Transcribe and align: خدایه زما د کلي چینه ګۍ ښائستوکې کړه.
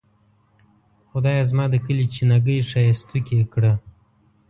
خدایه 1.09 1.43
زما 1.49 1.65
د 1.69 1.75
کلي 1.85 2.05
چینه 2.13 2.37
ګۍ 2.45 2.57
ښائستوکې 2.69 3.39
کړه. 3.53 3.73